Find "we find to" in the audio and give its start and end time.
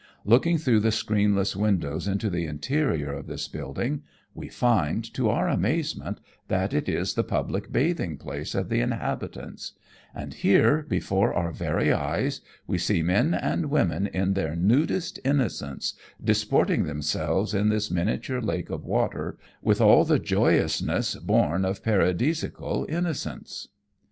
4.33-5.29